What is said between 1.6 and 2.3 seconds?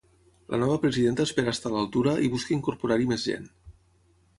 a l'altura